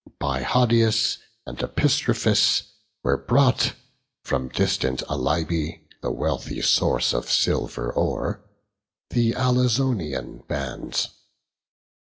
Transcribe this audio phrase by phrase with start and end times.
[0.19, 2.63] By Hodius and Epistrophus
[3.03, 3.73] were brought
[4.23, 8.41] From distant Alybe, the wealthy source Of silver ore,
[9.11, 11.07] the Alizonian bands.